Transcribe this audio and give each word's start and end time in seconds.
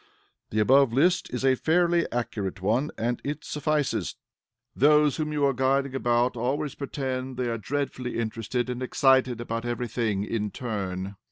The 0.49 0.57
above 0.59 0.91
list 0.91 1.31
is 1.31 1.45
a 1.45 1.53
fairly 1.53 2.11
accurate 2.11 2.59
one, 2.59 2.89
and 2.97 3.21
it 3.23 3.43
suffices. 3.45 4.15
Those 4.75 5.17
whom 5.17 5.31
you 5.31 5.45
are 5.45 5.53
guiding 5.53 5.93
about 5.93 6.35
always 6.35 6.73
pretend 6.73 7.37
they 7.37 7.49
are 7.49 7.59
dreadfully 7.59 8.17
interested 8.17 8.67
and 8.67 8.81
excited 8.81 9.39
about 9.39 9.63
every 9.63 9.87
thing 9.87 10.23
in 10.23 10.49
turn. 10.49 11.17